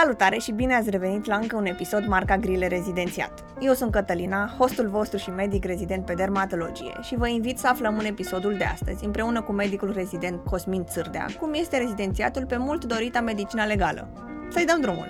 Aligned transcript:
Salutare 0.00 0.38
și 0.38 0.52
bine 0.52 0.74
ați 0.74 0.90
revenit 0.90 1.26
la 1.26 1.36
încă 1.36 1.56
un 1.56 1.66
episod 1.66 2.06
marca 2.06 2.36
Grile 2.36 2.66
Rezidențiat. 2.66 3.44
Eu 3.60 3.72
sunt 3.72 3.90
Cătălina, 3.90 4.54
hostul 4.58 4.88
vostru 4.88 5.18
și 5.18 5.30
medic 5.30 5.64
rezident 5.64 6.04
pe 6.04 6.14
dermatologie 6.14 6.92
și 7.02 7.16
vă 7.16 7.28
invit 7.28 7.58
să 7.58 7.68
aflăm 7.68 7.98
în 7.98 8.04
episodul 8.04 8.54
de 8.56 8.64
astăzi, 8.64 9.04
împreună 9.04 9.42
cu 9.42 9.52
medicul 9.52 9.92
rezident 9.92 10.44
Cosmin 10.44 10.84
Țârdea, 10.84 11.26
cum 11.40 11.52
este 11.54 11.76
rezidențiatul 11.76 12.46
pe 12.46 12.56
mult 12.56 12.84
dorita 12.84 13.20
medicina 13.20 13.64
legală. 13.64 14.08
Să-i 14.48 14.64
dăm 14.64 14.80
drumul! 14.80 15.08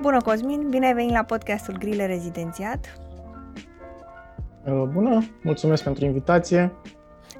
Bună, 0.00 0.20
Cosmin! 0.20 0.66
Bine 0.70 0.86
ai 0.86 0.94
venit 0.94 1.12
la 1.12 1.22
podcastul 1.22 1.76
Grile 1.78 2.06
Rezidențiat. 2.06 2.98
Uh, 4.64 4.82
bună! 4.92 5.24
Mulțumesc 5.42 5.82
pentru 5.82 6.04
invitație! 6.04 6.72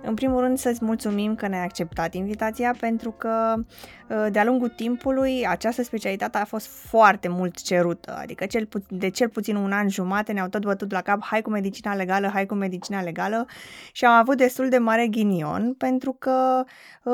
În 0.05 0.15
primul 0.15 0.41
rând 0.41 0.59
să-ți 0.59 0.85
mulțumim 0.85 1.35
că 1.35 1.47
ne-ai 1.47 1.65
acceptat 1.65 2.15
invitația 2.15 2.75
pentru 2.81 3.11
că 3.11 3.55
uh, 4.09 4.27
de-a 4.31 4.45
lungul 4.45 4.69
timpului 4.69 5.47
această 5.47 5.83
specialitate 5.83 6.39
a 6.39 6.45
fost 6.45 6.67
foarte 6.67 7.29
mult 7.29 7.63
cerută, 7.63 8.17
adică 8.21 8.47
cel 8.47 8.67
pu- 8.67 8.85
de 8.89 9.09
cel 9.09 9.29
puțin 9.29 9.57
un 9.57 9.73
an 9.73 9.89
jumate 9.89 10.33
ne-au 10.33 10.49
tot 10.49 10.63
bătut 10.63 10.93
la 10.93 11.01
cap 11.01 11.25
hai 11.25 11.43
cu 11.43 11.51
medicina 11.51 11.95
legală, 11.95 12.31
hai 12.33 12.47
cu 12.47 12.55
medicina 12.55 13.03
legală 13.03 13.47
și 13.93 14.05
am 14.05 14.13
avut 14.13 14.37
destul 14.37 14.69
de 14.69 14.79
mare 14.79 15.07
ghinion 15.07 15.75
pentru 15.75 16.13
că 16.13 16.65
uh, 17.03 17.13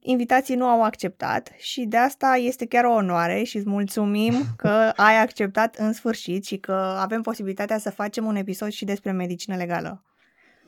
invitații 0.00 0.54
nu 0.54 0.66
au 0.66 0.82
acceptat 0.82 1.50
și 1.58 1.84
de 1.84 1.96
asta 1.96 2.36
este 2.40 2.66
chiar 2.66 2.84
o 2.84 2.92
onoare 2.92 3.42
și 3.42 3.56
îți 3.56 3.68
mulțumim 3.68 4.34
că 4.62 4.92
ai 4.96 5.20
acceptat 5.22 5.74
în 5.76 5.92
sfârșit 5.92 6.44
și 6.44 6.56
că 6.56 6.96
avem 7.00 7.22
posibilitatea 7.22 7.78
să 7.78 7.90
facem 7.90 8.26
un 8.26 8.36
episod 8.36 8.70
și 8.70 8.84
despre 8.84 9.10
medicină 9.10 9.56
legală. 9.56 10.04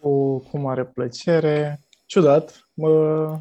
Cu, 0.02 0.38
cu 0.38 0.58
mare 0.58 0.84
plăcere. 0.84 1.80
Ciudat, 2.06 2.68
mă, 2.74 3.38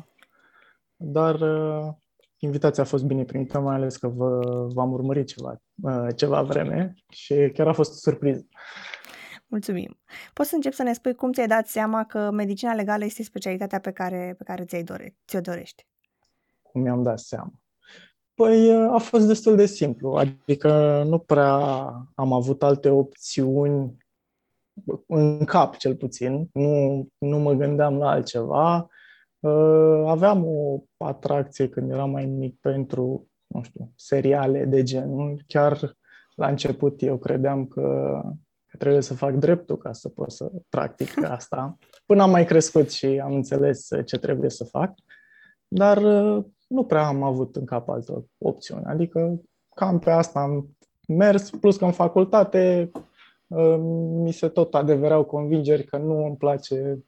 dar 0.96 1.40
uh, 1.40 1.94
invitația 2.38 2.84
a 2.84 2.86
fost 2.86 3.04
bine 3.04 3.24
primită, 3.24 3.60
mai 3.60 3.76
ales 3.76 3.98
că 3.98 4.08
vă, 4.08 4.40
v-am 4.74 4.92
urmărit 4.92 5.28
ceva, 5.28 5.62
uh, 5.82 6.08
ceva 6.16 6.42
vreme 6.42 6.94
și 7.10 7.52
chiar 7.54 7.68
a 7.68 7.74
fost 7.74 7.92
o 7.92 7.96
surpriză. 7.96 8.48
Mulțumim. 9.48 10.00
Poți 10.34 10.50
să 10.50 10.56
încep 10.56 10.74
să 10.74 10.84
ne 10.84 10.94
spui 10.94 11.16
cum 11.16 11.32
ți-ai 11.32 11.48
dat 11.48 11.68
seama 11.68 12.06
că 12.06 12.32
medicina 12.32 12.74
legală 12.74 13.06
este 13.06 13.24
specialitatea 13.24 13.80
pe 13.80 13.92
care, 13.92 14.36
pe 14.38 14.44
care 14.44 14.66
ți-ai 14.66 14.84
dore, 14.84 15.18
ți-o 15.28 15.42
dorești? 15.42 15.88
Cum 16.62 16.82
mi-am 16.82 17.04
dat 17.04 17.20
seama? 17.20 17.52
Păi 18.34 18.74
a 18.74 18.98
fost 18.98 19.28
destul 19.28 19.56
de 19.56 19.66
simplu, 19.66 20.12
adică 20.12 21.04
nu 21.08 21.20
prea 21.20 21.54
am 22.16 22.34
avut 22.34 22.64
alte 22.64 22.90
opțiuni 22.90 23.98
în 25.08 25.46
cap 25.46 25.76
cel 25.76 25.96
puțin, 25.96 26.50
nu, 26.54 27.08
nu 27.18 27.38
mă 27.40 27.54
gândeam 27.54 27.98
la 27.98 28.10
altceva. 28.10 28.88
Uh, 29.40 30.04
aveam 30.08 30.46
o 30.46 30.80
atracție 30.98 31.70
când 31.70 31.92
eram 31.92 32.10
mai 32.10 32.26
mic 32.26 32.60
pentru, 32.60 33.28
nu 33.48 33.64
știu, 33.64 33.92
seriale 33.96 34.66
de 34.66 34.84
genul. 34.84 35.44
Chiar 35.48 35.98
la 36.36 36.48
început 36.48 37.02
eu 37.02 37.18
credeam 37.18 37.66
că, 37.66 38.22
că 38.68 38.78
trebuie 38.78 39.02
să 39.02 39.14
fac 39.14 39.34
dreptul 39.34 39.78
ca 39.78 39.94
să 39.94 40.10
pot 40.10 40.32
să 40.32 40.52
practic 40.70 41.24
asta. 41.38 41.78
Până 42.06 42.22
am 42.22 42.30
mai 42.30 42.46
crescut 42.46 42.92
și 42.92 43.06
am 43.06 43.34
înțeles 43.34 43.88
ce 44.06 44.18
trebuie 44.18 44.50
să 44.50 44.64
fac, 44.64 44.94
dar 45.68 45.98
uh, 45.98 46.46
nu 46.68 46.84
prea 46.84 47.06
am 47.06 47.24
avut 47.24 47.56
în 47.56 47.66
cap 47.66 47.90
altă 47.90 48.26
opțiune. 48.38 48.84
Adică 48.86 49.42
cam 49.76 50.00
pe 50.00 50.12
asta 50.12 50.40
am 50.40 50.78
mers, 51.08 51.50
plus 51.50 51.78
că 51.78 51.86
în 51.86 51.92
facultate 51.92 52.92
mi 54.24 54.32
se 54.32 54.48
tot 54.48 54.76
adeverau 54.76 55.24
convingeri 55.26 55.84
că 55.84 55.98
nu 55.98 56.26
îmi 56.26 56.38
place 56.38 57.04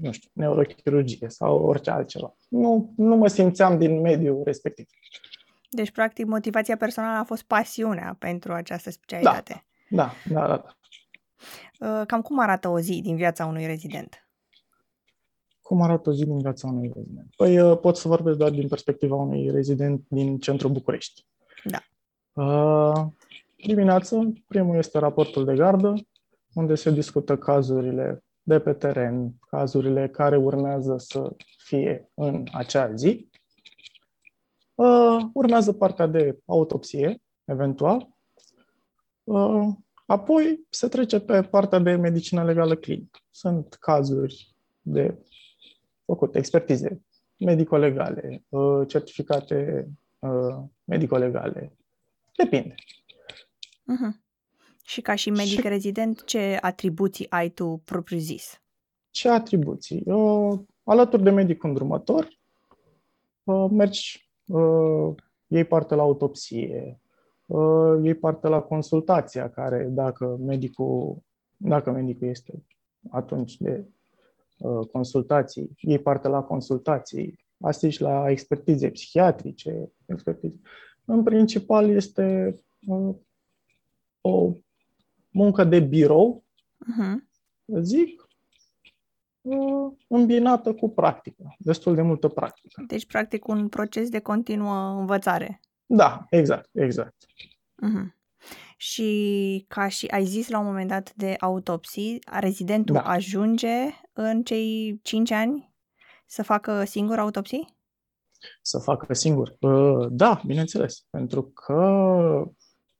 nu 0.00 0.12
știu, 0.12 0.30
neurochirurgie 0.32 1.28
sau 1.28 1.64
orice 1.64 1.90
altceva. 1.90 2.34
Nu, 2.48 2.92
nu 2.96 3.16
mă 3.16 3.28
simțeam 3.28 3.78
din 3.78 4.00
mediul 4.00 4.42
respectiv. 4.44 4.86
Deci, 5.70 5.90
practic, 5.90 6.26
motivația 6.26 6.76
personală 6.76 7.18
a 7.18 7.24
fost 7.24 7.42
pasiunea 7.42 8.16
pentru 8.18 8.52
această 8.52 8.90
specialitate. 8.90 9.64
Da, 9.88 10.12
da, 10.24 10.40
da. 10.40 10.46
da, 10.46 10.56
da. 10.56 10.76
Uh, 12.00 12.06
cam 12.06 12.22
cum 12.22 12.38
arată 12.38 12.68
o 12.68 12.80
zi 12.80 13.00
din 13.02 13.16
viața 13.16 13.46
unui 13.46 13.66
rezident? 13.66 14.28
Cum 15.60 15.82
arată 15.82 16.08
o 16.10 16.12
zi 16.12 16.24
din 16.24 16.38
viața 16.38 16.68
unui 16.68 16.90
rezident? 16.94 17.34
Păi 17.36 17.60
uh, 17.60 17.78
pot 17.78 17.96
să 17.96 18.08
vorbesc 18.08 18.38
doar 18.38 18.50
din 18.50 18.68
perspectiva 18.68 19.14
unui 19.14 19.50
rezident 19.50 20.04
din 20.08 20.38
centrul 20.38 20.70
București. 20.70 21.26
Da. 21.64 21.82
Uh, 22.42 23.06
dimineață, 23.66 24.32
primul 24.46 24.76
este 24.76 24.98
raportul 24.98 25.44
de 25.44 25.54
gardă, 25.54 25.94
unde 26.54 26.74
se 26.74 26.90
discută 26.90 27.36
cazurile 27.36 28.24
de 28.42 28.60
pe 28.60 28.72
teren, 28.72 29.32
cazurile 29.50 30.08
care 30.08 30.36
urmează 30.36 30.94
să 30.98 31.36
fie 31.58 32.10
în 32.14 32.44
acea 32.52 32.94
zi. 32.94 33.28
Uh, 34.74 35.16
urmează 35.32 35.72
partea 35.72 36.06
de 36.06 36.38
autopsie, 36.46 37.22
eventual. 37.44 38.08
Uh, 39.24 39.68
apoi 40.06 40.66
se 40.70 40.88
trece 40.88 41.20
pe 41.20 41.42
partea 41.42 41.78
de 41.78 41.94
medicină 41.94 42.44
legală 42.44 42.74
clinică. 42.74 43.18
Sunt 43.30 43.74
cazuri 43.74 44.54
de 44.80 45.18
făcut 46.04 46.34
expertize 46.34 47.02
medico-legale, 47.38 48.44
uh, 48.48 48.86
certificate 48.86 49.88
uh, 50.18 50.56
medico-legale. 50.84 51.76
Depinde. 52.36 52.74
Uh-huh. 53.88 54.26
Și 54.84 55.00
ca 55.00 55.14
și 55.14 55.30
medic 55.30 55.60
și... 55.60 55.68
rezident, 55.68 56.24
ce 56.24 56.58
atribuții 56.60 57.30
ai 57.30 57.48
tu 57.48 57.82
propriu-zis? 57.84 58.62
Ce 59.10 59.28
atribuții? 59.28 60.02
Uh, 60.06 60.58
alături 60.82 61.22
de 61.22 61.30
medic 61.30 61.62
îndrumător, 61.62 62.28
uh, 63.44 63.66
mergi, 63.70 64.30
uh, 64.46 65.14
iei 65.46 65.64
parte 65.64 65.94
la 65.94 66.02
autopsie, 66.02 67.00
uh, 67.46 67.98
iei 68.02 68.14
parte 68.14 68.48
la 68.48 68.60
consultația 68.60 69.50
care, 69.50 69.84
dacă 69.84 70.36
medicul, 70.40 71.22
dacă 71.56 71.90
medicul 71.90 72.28
este 72.28 72.64
atunci 73.10 73.56
de 73.56 73.88
uh, 74.58 74.86
consultații, 74.92 75.70
iei 75.80 75.98
parte 75.98 76.28
la 76.28 76.42
consultații, 76.42 77.46
asisti 77.60 78.02
la 78.02 78.30
expertize 78.30 78.90
psihiatrice, 78.90 79.92
expertize. 80.06 80.60
În 81.04 81.22
principal 81.22 81.90
este 81.90 82.54
uh, 82.86 83.14
o 84.28 84.52
muncă 85.30 85.64
de 85.64 85.80
birou, 85.80 86.44
uh-huh. 86.78 87.14
zic, 87.80 88.28
uh, 89.40 89.92
îmbinată 90.08 90.74
cu 90.74 90.90
practică, 90.90 91.56
destul 91.58 91.94
de 91.94 92.02
multă 92.02 92.28
practică. 92.28 92.84
Deci, 92.86 93.06
practic, 93.06 93.46
un 93.46 93.68
proces 93.68 94.08
de 94.08 94.18
continuă 94.18 94.98
învățare. 94.98 95.60
Da, 95.86 96.26
exact, 96.30 96.70
exact. 96.72 97.26
Uh-huh. 97.86 98.16
Și 98.76 99.64
ca 99.68 99.88
și 99.88 100.06
ai 100.06 100.24
zis 100.24 100.48
la 100.48 100.58
un 100.58 100.64
moment 100.64 100.88
dat 100.88 101.14
de 101.14 101.34
autopsii, 101.38 102.18
rezidentul 102.40 102.94
da. 102.94 103.02
ajunge 103.02 103.74
în 104.12 104.42
cei 104.42 105.00
5 105.02 105.30
ani 105.30 105.74
să 106.26 106.42
facă 106.42 106.84
singur 106.84 107.18
autopsii? 107.18 107.76
Să 108.62 108.78
facă 108.78 109.14
singur. 109.14 109.56
Uh, 109.60 110.06
da, 110.10 110.40
bineînțeles. 110.46 111.06
Pentru 111.10 111.42
că 111.42 112.44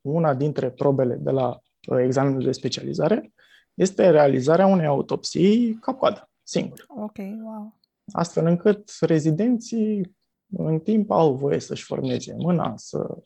una 0.08 0.34
dintre 0.34 0.70
probele 0.70 1.14
de 1.14 1.30
la 1.30 1.60
uh, 1.88 1.98
examenul 1.98 2.42
de 2.42 2.52
specializare 2.52 3.32
este 3.74 4.10
realizarea 4.10 4.66
unei 4.66 4.86
autopsii 4.86 5.74
cap-coadă, 5.74 6.30
singur. 6.42 6.84
Ok, 6.88 7.16
wow. 7.16 7.78
Astfel 8.12 8.46
încât 8.46 8.90
rezidenții 9.00 10.16
în 10.56 10.78
timp 10.78 11.10
au 11.10 11.34
voie 11.34 11.58
să-și 11.58 11.84
formeze 11.84 12.34
mâna, 12.38 12.76
să... 12.76 13.16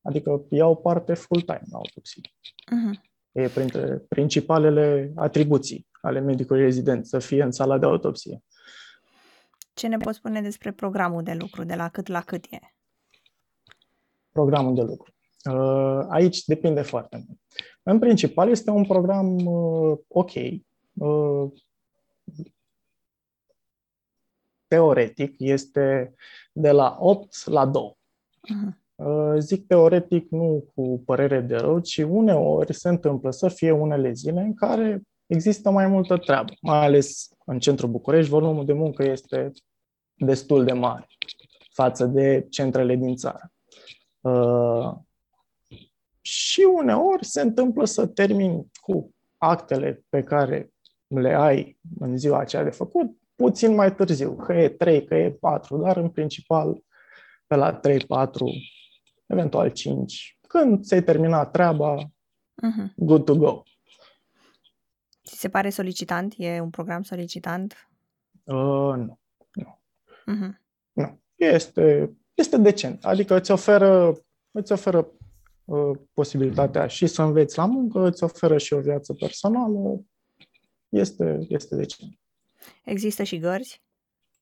adică 0.00 0.44
iau 0.50 0.76
parte 0.76 1.14
full-time 1.14 1.62
la 1.70 1.76
autopsie. 1.76 2.20
Uh-huh. 2.22 3.00
E 3.32 3.48
printre 3.48 4.04
principalele 4.08 5.12
atribuții 5.14 5.86
ale 6.00 6.20
medicului 6.20 6.62
rezident, 6.62 7.06
să 7.06 7.18
fie 7.18 7.42
în 7.42 7.50
sala 7.50 7.78
de 7.78 7.86
autopsie. 7.86 8.42
Ce 9.74 9.86
ne 9.86 9.96
poți 9.96 10.16
spune 10.16 10.42
despre 10.42 10.72
programul 10.72 11.22
de 11.22 11.34
lucru, 11.34 11.64
de 11.64 11.74
la 11.74 11.88
cât 11.88 12.06
la 12.06 12.20
cât 12.20 12.44
e? 12.50 12.58
Programul 14.32 14.74
de 14.74 14.82
lucru. 14.82 15.15
Uh, 15.50 16.04
aici 16.08 16.44
depinde 16.44 16.82
foarte 16.82 17.24
mult. 17.26 17.40
În 17.82 17.98
principal 17.98 18.50
este 18.50 18.70
un 18.70 18.84
program 18.84 19.46
uh, 19.46 19.98
ok, 20.08 20.30
uh, 20.92 21.52
teoretic 24.66 25.34
este 25.38 26.14
de 26.52 26.70
la 26.70 26.96
8 27.00 27.46
la 27.46 27.66
2. 27.66 27.92
Uh-huh. 27.92 28.84
Zic 29.38 29.66
teoretic 29.66 30.30
nu 30.30 30.72
cu 30.74 31.02
părere 31.04 31.40
de 31.40 31.56
rău, 31.56 31.78
ci 31.78 31.96
uneori 31.96 32.74
se 32.74 32.88
întâmplă 32.88 33.30
să 33.30 33.48
fie 33.48 33.70
unele 33.70 34.12
zile 34.12 34.40
în 34.40 34.54
care 34.54 35.02
există 35.26 35.70
mai 35.70 35.86
multă 35.86 36.16
treabă, 36.16 36.52
mai 36.60 36.84
ales 36.84 37.28
în 37.44 37.58
centrul 37.58 37.90
București, 37.90 38.30
volumul 38.30 38.64
de 38.64 38.72
muncă 38.72 39.04
este 39.04 39.50
destul 40.14 40.64
de 40.64 40.72
mare 40.72 41.06
față 41.72 42.06
de 42.06 42.46
centrele 42.50 42.96
din 42.96 43.16
țară. 43.16 43.52
Și 46.26 46.60
uneori 46.74 47.24
se 47.24 47.40
întâmplă 47.40 47.84
să 47.84 48.06
termin 48.06 48.66
cu 48.80 49.14
actele 49.36 50.04
pe 50.08 50.22
care 50.22 50.72
le 51.06 51.34
ai 51.34 51.78
în 51.98 52.16
ziua 52.16 52.38
aceea 52.38 52.62
de 52.64 52.70
făcut, 52.70 53.16
puțin 53.34 53.74
mai 53.74 53.94
târziu, 53.94 54.36
că 54.36 54.52
e 54.52 54.68
3, 54.68 55.04
că 55.04 55.14
e 55.14 55.30
4, 55.30 55.76
dar 55.76 55.96
în 55.96 56.08
principal 56.08 56.82
pe 57.46 57.54
la 57.54 57.80
3-4 57.80 57.80
eventual 59.26 59.70
5. 59.70 60.38
Când 60.48 60.84
ți-ai 60.84 61.02
terminat 61.02 61.50
treaba, 61.50 62.10
Uh-huh. 62.62 62.88
good 62.96 63.24
to 63.24 63.34
go. 63.34 63.62
Ți 65.24 65.38
se 65.38 65.48
pare 65.48 65.70
solicitant? 65.70 66.34
E 66.36 66.60
un 66.60 66.70
program 66.70 67.02
solicitant? 67.02 67.88
Uh, 68.44 68.94
nu. 68.96 69.18
Uh-huh. 70.26 70.50
Nu. 70.92 71.20
Este, 71.34 72.16
este 72.34 72.56
decent. 72.56 73.04
Adică 73.04 73.36
îți 73.36 73.50
oferă, 73.50 74.12
îți 74.50 74.72
oferă 74.72 74.98
uh, 74.98 75.15
posibilitatea 76.14 76.86
și 76.86 77.06
să 77.06 77.22
înveți 77.22 77.58
la 77.58 77.66
muncă, 77.66 78.06
îți 78.06 78.24
oferă 78.24 78.58
și 78.58 78.72
o 78.72 78.80
viață 78.80 79.12
personală. 79.12 80.00
Este, 80.88 81.38
este 81.48 81.76
decent. 81.76 82.18
Există 82.84 83.22
și 83.22 83.38
gărzi? 83.38 83.82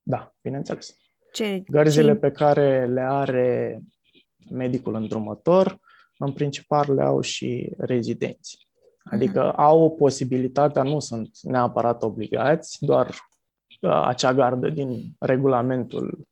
Da, 0.02 0.34
bineînțeles. 0.42 0.96
Ce, 1.32 1.62
Gărzile 1.66 2.12
ce... 2.12 2.18
pe 2.18 2.30
care 2.30 2.86
le 2.86 3.00
are 3.00 3.80
medicul 4.50 4.94
îndrumător, 4.94 5.80
în 6.18 6.32
principal 6.32 6.94
le 6.94 7.02
au 7.02 7.20
și 7.20 7.72
rezidenți. 7.78 8.68
Adică 9.04 9.52
au 9.52 9.90
posibilitatea, 9.90 10.82
nu 10.82 11.00
sunt 11.00 11.38
neapărat 11.42 12.02
obligați, 12.02 12.76
doar 12.80 13.08
uh, 13.80 14.02
acea 14.04 14.34
gardă 14.34 14.68
din 14.68 15.16
regulamentul 15.18 16.26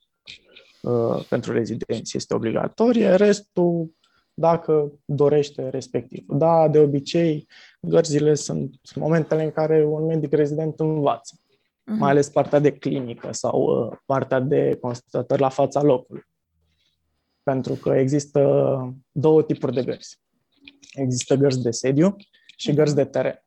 uh, 0.82 1.24
pentru 1.28 1.52
rezidenți 1.52 2.16
este 2.16 2.34
obligatorie, 2.34 3.14
restul 3.14 3.94
dacă 4.34 4.92
dorește 5.04 5.68
respectiv. 5.68 6.24
Da, 6.28 6.68
de 6.68 6.78
obicei, 6.78 7.46
gărzile 7.80 8.34
sunt 8.34 8.80
momentele 8.94 9.42
în 9.44 9.50
care 9.50 9.84
un 9.84 10.04
medic 10.04 10.32
rezident 10.32 10.80
învață, 10.80 11.36
Mhm. 11.84 11.98
mai 11.98 12.10
ales 12.10 12.28
partea 12.28 12.58
de 12.58 12.72
clinică 12.72 13.32
sau 13.32 13.62
uh, 13.62 13.96
partea 14.06 14.40
de 14.40 14.78
constatări 14.80 15.40
la 15.40 15.48
fața 15.48 15.82
locului. 15.82 16.24
Pentru 17.42 17.74
că 17.74 17.88
există 17.88 18.40
două 19.12 19.42
tipuri 19.42 19.74
de 19.74 19.82
gărzi. 19.82 20.20
Există 20.92 21.34
gărzi 21.34 21.62
de 21.62 21.70
sediu 21.70 22.16
și 22.56 22.72
gărzi 22.74 22.94
de 22.94 23.04
teren. 23.04 23.44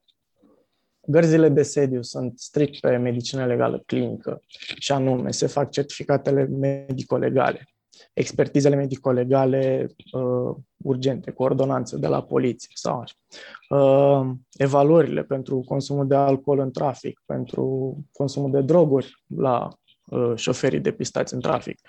Gărzile 1.07 1.49
de 1.49 1.63
sediu 1.63 2.01
sunt 2.01 2.39
strict 2.39 2.79
pe 2.79 2.97
medicină 2.97 3.45
legală 3.45 3.83
clinică 3.85 4.41
și 4.79 4.91
anume 4.91 5.31
se 5.31 5.47
fac 5.47 5.71
certificatele 5.71 6.43
medico-legale, 6.45 7.67
expertizele 8.13 8.75
medico-legale 8.75 9.87
uh, 10.11 10.55
urgente, 10.77 11.31
cu 11.31 11.43
ordonanță 11.43 11.97
de 11.97 12.07
la 12.07 12.23
poliție 12.23 12.69
sau 12.73 12.99
așa. 12.99 13.15
Uh, 13.69 14.31
evaluările 14.53 15.23
pentru 15.23 15.59
consumul 15.59 16.07
de 16.07 16.15
alcool 16.15 16.59
în 16.59 16.71
trafic, 16.71 17.21
pentru 17.25 17.95
consumul 18.11 18.51
de 18.51 18.61
droguri 18.61 19.23
la 19.37 19.69
uh, 20.05 20.33
șoferii 20.35 20.79
depistați 20.79 21.33
în 21.33 21.39
trafic 21.39 21.79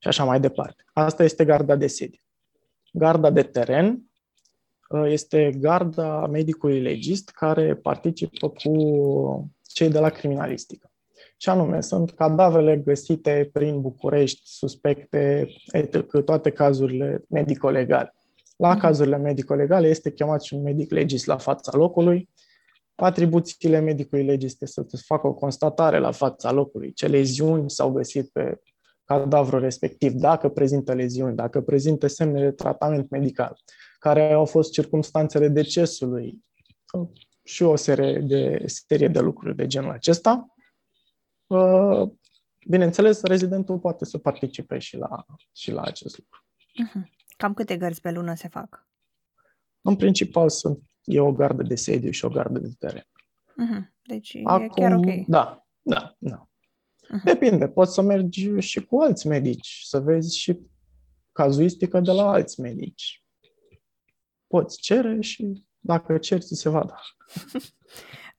și 0.00 0.08
așa 0.08 0.24
mai 0.24 0.40
departe. 0.40 0.84
Asta 0.92 1.24
este 1.24 1.44
garda 1.44 1.76
de 1.76 1.86
sediu. 1.86 2.20
Garda 2.92 3.30
de 3.30 3.42
teren 3.42 4.10
uh, 4.88 5.04
este 5.06 5.52
garda 5.58 6.26
medicului 6.26 6.80
legist 6.80 7.30
care 7.30 7.74
participă 7.74 8.48
cu 8.48 9.52
cei 9.62 9.88
de 9.88 9.98
la 9.98 10.08
criminalistică. 10.08 10.89
Și 11.42 11.48
anume, 11.48 11.80
sunt 11.80 12.10
cadavrele 12.10 12.76
găsite 12.76 13.50
prin 13.52 13.80
București, 13.80 14.40
suspecte, 14.44 15.48
etc., 15.72 16.24
toate 16.24 16.50
cazurile 16.50 17.24
medico-legale. 17.28 18.14
La 18.56 18.68
Mhm. 18.68 18.78
cazurile 18.80 19.16
medico-legale 19.16 19.88
este 19.88 20.12
chemat 20.12 20.42
și 20.42 20.54
un 20.54 20.62
medic 20.62 20.90
legist 20.90 21.26
la 21.26 21.36
fața 21.36 21.76
locului. 21.76 22.28
Atribuțiile 22.94 23.78
medicului 23.78 24.24
legist 24.24 24.62
este 24.62 24.86
să 24.96 25.02
facă 25.06 25.26
o 25.26 25.34
constatare 25.34 25.98
la 25.98 26.10
fața 26.10 26.52
locului, 26.52 26.92
ce 26.92 27.06
leziuni 27.06 27.70
s-au 27.70 27.90
găsit 27.90 28.28
pe 28.28 28.58
cadavrul 29.04 29.60
respectiv, 29.60 30.12
dacă 30.12 30.48
prezintă 30.48 30.92
leziuni, 30.92 31.36
dacă 31.36 31.60
prezintă 31.60 32.06
semne 32.06 32.40
de 32.40 32.50
tratament 32.50 33.10
medical, 33.10 33.56
care 33.98 34.32
au 34.32 34.44
fost 34.44 34.72
circumstanțele 34.72 35.48
decesului 35.48 36.44
și 37.44 37.62
o 37.62 37.76
serie 37.76 38.18
de, 38.18 38.62
serie 38.66 39.08
de 39.08 39.20
lucruri 39.20 39.56
de 39.56 39.66
genul 39.66 39.90
acesta. 39.90 40.54
Uh, 41.50 42.10
Bineînțeles, 42.68 43.22
rezidentul 43.22 43.78
poate 43.78 44.04
să 44.04 44.18
participe 44.18 44.78
și 44.78 44.96
la, 44.96 45.26
și 45.52 45.70
la 45.70 45.82
acest 45.82 46.18
lucru. 46.18 46.44
Mhm. 46.74 47.10
Cam 47.36 47.54
câte 47.54 47.76
gărzi 47.76 48.00
pe 48.00 48.10
lună 48.10 48.34
se 48.34 48.48
fac? 48.48 48.88
În 49.80 49.96
principal 49.96 50.48
sunt, 50.48 50.82
e 51.04 51.20
o 51.20 51.32
gardă 51.32 51.62
de 51.62 51.74
sediu 51.74 52.10
și 52.10 52.24
o 52.24 52.28
gardă 52.28 52.58
de 52.58 52.68
teren. 52.78 53.06
Mhm. 53.56 53.94
Deci 54.02 54.32
e 54.32 54.40
Acum, 54.44 54.68
chiar 54.68 54.92
ok. 54.92 55.26
da, 55.26 55.66
da, 55.82 56.16
da. 56.18 56.48
Mhm. 57.08 57.24
Depinde, 57.24 57.68
poți 57.68 57.94
să 57.94 58.02
mergi 58.02 58.58
și 58.58 58.84
cu 58.84 59.00
alți 59.00 59.26
medici, 59.26 59.80
să 59.84 60.00
vezi 60.00 60.38
și 60.38 60.60
cazuistică 61.32 62.00
de 62.00 62.10
la 62.10 62.30
alți 62.30 62.60
medici. 62.60 63.24
Poți 64.46 64.80
cere 64.80 65.20
și 65.20 65.64
dacă 65.78 66.18
cerți, 66.18 66.46
ți 66.46 66.60
se 66.60 66.68
va 66.68 66.84
da. 66.84 67.00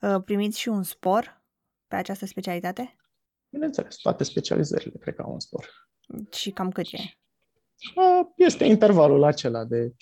Uh, 0.01 0.23
Primiți 0.25 0.59
și 0.59 0.69
un 0.69 0.83
spor 0.83 1.43
pe 1.87 1.95
această 1.95 2.25
specialitate? 2.25 2.95
Bineînțeles, 3.51 3.95
toate 3.95 4.23
specializările 4.23 4.97
cred 4.99 5.15
că 5.15 5.21
au 5.21 5.31
un 5.33 5.39
spor. 5.39 5.69
Și 6.31 6.51
cam 6.51 6.69
cât 6.69 6.85
e? 6.91 6.97
A, 7.95 8.33
Este 8.35 8.65
intervalul 8.65 9.23
acela 9.23 9.65
de 9.65 9.89
55-85. 9.89 9.93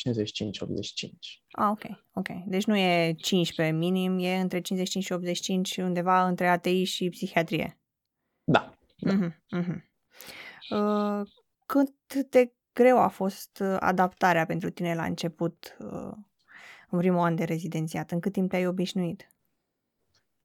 Ah, 1.51 1.69
ok, 1.72 1.84
ok. 2.13 2.28
Deci 2.46 2.66
nu 2.66 2.78
e 2.78 3.13
15 3.13 3.75
minim, 3.75 4.18
e 4.19 4.40
între 4.40 4.62
55 4.62 5.04
și 5.04 5.12
85, 5.13 5.78
undeva 5.78 6.28
între 6.28 6.48
ATI 6.48 6.84
și 6.84 7.10
psihiatrie. 7.10 7.80
Da. 8.44 8.74
Da. 8.98 9.13
Mhm, 9.13 9.44
mhm. 9.50 9.90
Uh, 10.69 11.22
cât 11.66 12.13
de 12.30 12.54
greu 12.74 12.98
a 12.98 13.07
fost 13.07 13.60
uh, 13.62 13.75
adaptarea 13.80 14.45
pentru 14.45 14.69
tine 14.69 14.95
la 14.95 15.04
început, 15.04 15.78
uh, 15.80 16.12
în 16.90 17.00
primul 17.00 17.19
an 17.19 17.36
de 17.36 17.44
rezidențiat? 17.44 18.12
În 18.12 18.19
cât 18.19 18.31
timp 18.31 18.50
te-ai 18.50 18.68
obișnuit? 18.68 19.31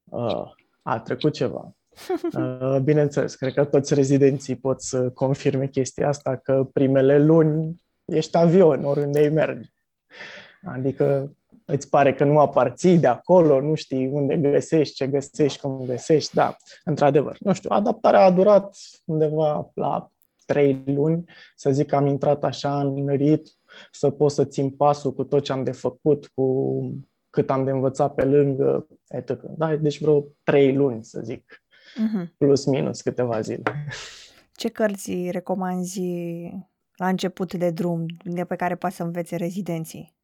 Uh, 0.03 0.51
A 0.81 0.99
trecut 0.99 1.33
ceva. 1.33 1.75
Uh, 2.39 2.77
Bineînțeles, 2.83 3.35
cred 3.35 3.53
că 3.53 3.63
toți 3.63 3.93
rezidenții 3.93 4.55
pot 4.55 4.81
să 4.81 5.09
confirme 5.09 5.67
chestia 5.67 6.07
asta, 6.07 6.35
că 6.35 6.67
primele 6.73 7.19
luni 7.19 7.81
ești 8.05 8.37
avion, 8.37 8.83
oriunde 8.83 9.19
îi 9.19 9.29
mergi. 9.29 9.73
Adică 10.63 11.35
îți 11.65 11.89
pare 11.89 12.13
că 12.13 12.23
nu 12.23 12.39
aparții 12.39 12.97
de 12.97 13.07
acolo, 13.07 13.61
nu 13.61 13.75
știi 13.75 14.07
unde 14.07 14.37
găsești, 14.37 14.95
ce 14.95 15.07
găsești, 15.07 15.59
cum 15.59 15.83
găsești, 15.85 16.35
da, 16.35 16.55
într-adevăr. 16.83 17.37
Nu 17.39 17.53
știu, 17.53 17.69
adaptarea 17.73 18.23
a 18.23 18.31
durat 18.31 18.77
undeva 19.05 19.71
la 19.73 20.09
trei 20.45 20.83
luni, 20.85 21.23
să 21.55 21.71
zic 21.71 21.87
că 21.87 21.95
am 21.95 22.05
intrat 22.05 22.43
așa 22.43 22.79
în 22.79 23.07
ritm, 23.07 23.51
să 23.91 24.09
pot 24.09 24.31
să 24.31 24.45
țin 24.45 24.69
pasul 24.69 25.13
cu 25.13 25.23
tot 25.23 25.43
ce 25.43 25.51
am 25.51 25.63
de 25.63 25.71
făcut, 25.71 26.31
cu 26.33 27.05
cât 27.29 27.49
am 27.49 27.63
de 27.63 27.71
învățat 27.71 28.13
pe 28.13 28.23
lângă, 28.23 28.87
etc. 29.07 29.41
Da, 29.57 29.75
deci 29.75 30.01
vreo 30.01 30.25
trei 30.43 30.75
luni, 30.75 31.03
să 31.03 31.21
zic, 31.23 31.64
Mhm. 31.97 32.33
plus 32.37 32.65
minus 32.65 33.01
câteva 33.01 33.41
zile. 33.41 33.61
Ce 34.53 34.69
cărți 34.69 35.29
recomanzi 35.31 36.01
la 36.95 37.07
început 37.07 37.53
de 37.53 37.69
drum, 37.69 38.05
de 38.23 38.45
pe 38.45 38.55
care 38.55 38.75
poate 38.75 38.95
să 38.95 39.03
învețe 39.03 39.35
rezidenții? 39.35 40.15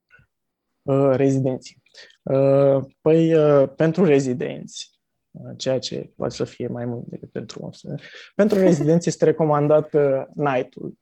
Uh, 0.81 1.11
rezidenții. 1.11 1.81
Uh, 2.23 2.83
Păi, 3.01 3.33
uh, 3.33 3.69
pentru 3.75 4.05
rezidenți, 4.05 4.99
uh, 5.31 5.51
ceea 5.57 5.79
ce 5.79 6.13
poate 6.15 6.33
să 6.33 6.43
fie 6.43 6.67
mai 6.67 6.85
mult 6.85 7.05
decât 7.05 7.31
pentru 7.31 7.59
un 7.63 7.95
Pentru 8.35 8.59
rezidenți 8.67 9.07
este 9.07 9.25
recomandat 9.25 9.93
uh, 9.93 10.23
NIGHT-ul. 10.33 10.99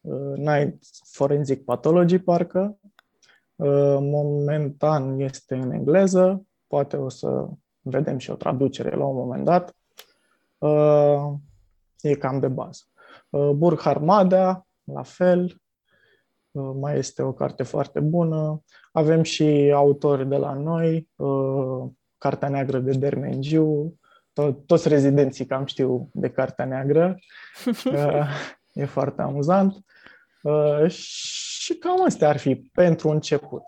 Uh, 0.00 0.36
Night 0.36 0.84
Forensic 1.04 1.64
Pathology, 1.64 2.18
parcă. 2.18 2.78
Uh, 3.56 3.98
Momentan 4.00 5.20
este 5.20 5.54
în 5.54 5.70
engleză, 5.70 6.46
poate 6.66 6.96
o 6.96 7.08
să 7.08 7.48
vedem 7.80 8.18
și 8.18 8.30
o 8.30 8.34
traducere 8.34 8.96
la 8.96 9.04
un 9.04 9.16
moment 9.16 9.44
dat. 9.44 9.76
Uh, 10.66 11.32
E 12.00 12.14
cam 12.14 12.38
de 12.40 12.48
bază. 12.48 12.82
Uh, 13.30 13.50
Burkhard 13.50 14.02
Madea, 14.02 14.66
la 14.84 15.02
fel. 15.02 15.60
Uh, 16.50 16.70
Mai 16.80 16.98
este 16.98 17.22
o 17.22 17.32
carte 17.32 17.62
foarte 17.62 18.00
bună. 18.00 18.62
Avem 18.92 19.22
și 19.22 19.72
autori 19.74 20.28
de 20.28 20.36
la 20.36 20.52
noi, 20.54 21.08
uh, 21.16 21.90
Cartea 22.18 22.48
Neagră 22.48 22.78
de 22.78 22.90
Dermengiu, 22.92 23.98
to- 24.40 24.54
toți 24.66 24.88
rezidenții 24.88 25.46
cam 25.46 25.66
știu 25.66 26.10
de 26.12 26.30
Cartea 26.30 26.64
Neagră. 26.64 27.18
Uh, 27.84 28.26
E 28.72 28.84
foarte 28.84 29.22
amuzant. 29.22 29.84
Uh, 30.42 30.88
Și 30.90 31.74
cam 31.74 32.04
astea 32.04 32.28
ar 32.28 32.36
fi 32.36 32.54
pentru 32.54 33.08
început. 33.08 33.62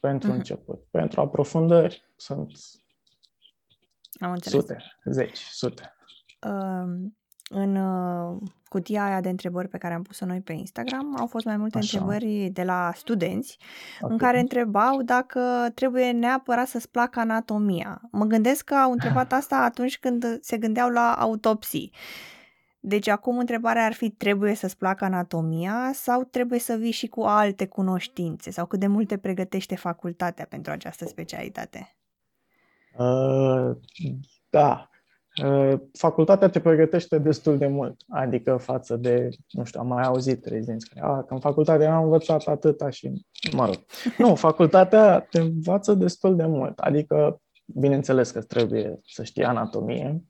Pentru 0.00 0.28
Mhm. 0.28 0.36
început. 0.36 0.86
Pentru 0.90 1.20
aprofundări 1.20 2.10
sunt 2.16 2.52
Am 4.20 4.30
înțeles. 4.30 4.60
sute, 4.60 4.76
zeci, 5.04 5.38
sute. 5.38 5.94
Um, 6.46 7.14
în 7.52 7.76
uh, 7.76 8.36
cutia 8.68 9.04
aia 9.04 9.20
de 9.20 9.28
întrebări 9.28 9.68
pe 9.68 9.78
care 9.78 9.94
am 9.94 10.02
pus-o 10.02 10.26
noi 10.26 10.40
pe 10.40 10.52
Instagram 10.52 11.16
au 11.18 11.26
fost 11.26 11.44
mai 11.44 11.56
multe 11.56 11.78
Așa. 11.78 11.98
întrebări 11.98 12.48
de 12.52 12.62
la 12.62 12.92
studenți 12.94 13.58
în 14.00 14.12
Ok. 14.12 14.18
care 14.18 14.40
întrebau 14.40 15.02
dacă 15.02 15.40
trebuie 15.74 16.10
neapărat 16.10 16.66
să-ți 16.66 16.90
placă 16.90 17.20
anatomia. 17.20 18.00
Mă 18.10 18.24
gândesc 18.24 18.64
că 18.64 18.74
au 18.74 18.92
întrebat 18.92 19.32
asta 19.40 19.56
atunci 19.56 19.98
când 19.98 20.38
se 20.40 20.58
gândeau 20.58 20.88
la 20.88 21.14
autopsii. 21.14 21.92
Deci 22.80 23.08
acum 23.08 23.38
întrebarea 23.38 23.84
ar 23.84 23.92
fi, 23.92 24.10
trebuie 24.10 24.54
să-ți 24.54 24.76
placă 24.76 25.04
anatomia 25.04 25.90
sau 25.94 26.24
trebuie 26.24 26.58
să 26.58 26.74
vii 26.74 26.90
și 26.90 27.06
cu 27.08 27.20
alte 27.20 27.66
cunoștințe? 27.66 28.50
Sau 28.50 28.66
cât 28.66 28.80
de 28.80 28.86
mult 28.86 29.08
te 29.08 29.16
pregătește 29.18 29.76
facultatea 29.76 30.46
pentru 30.46 30.72
această 30.72 31.06
specialitate? 31.06 31.96
Uh, 32.98 33.76
da. 34.50 34.89
Uh, 35.44 35.80
facultatea 35.92 36.48
te 36.48 36.60
pregătește 36.60 37.18
destul 37.18 37.58
de 37.58 37.66
mult, 37.66 38.00
adică 38.08 38.56
față 38.56 38.96
de, 38.96 39.28
nu 39.50 39.64
știu, 39.64 39.80
am 39.80 39.86
mai 39.86 40.02
auzit 40.02 40.44
rezidenți 40.44 40.88
care, 40.88 41.06
a, 41.06 41.22
că 41.22 41.34
în 41.34 41.40
facultate 41.40 41.84
am 41.84 42.02
învățat 42.02 42.46
atâta 42.46 42.90
și, 42.90 43.26
mă 43.52 43.64
rog. 43.64 43.76
Nu, 44.18 44.34
facultatea 44.48 45.20
te 45.20 45.40
învață 45.40 45.94
destul 45.94 46.36
de 46.36 46.46
mult, 46.46 46.78
adică, 46.78 47.40
bineînțeles 47.66 48.30
că 48.30 48.40
trebuie 48.40 49.00
să 49.06 49.22
știi 49.22 49.44
anatomie, 49.44 50.24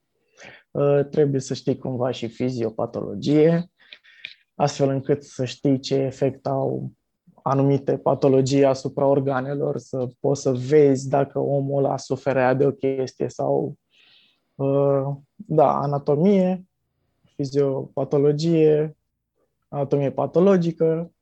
uh, 0.70 1.00
trebuie 1.10 1.40
să 1.40 1.54
știi 1.54 1.78
cumva 1.78 2.10
și 2.10 2.28
fiziopatologie, 2.28 3.70
astfel 4.54 4.88
încât 4.88 5.22
să 5.22 5.44
știi 5.44 5.80
ce 5.80 5.94
efect 5.94 6.46
au 6.46 6.92
anumite 7.42 7.96
patologii 7.96 8.64
asupra 8.64 9.06
organelor, 9.06 9.78
să 9.78 10.06
poți 10.20 10.42
să 10.42 10.52
vezi 10.52 11.08
dacă 11.08 11.38
omul 11.38 11.86
a 11.86 11.96
suferea 11.96 12.54
de 12.54 12.66
o 12.66 12.70
chestie 12.70 13.28
sau, 13.28 13.64
uh, 13.64 13.89
da, 15.34 15.78
anatomie, 15.78 16.64
fiziopatologie, 17.34 18.96
anatomie 19.68 20.10
patologică. 20.10 21.12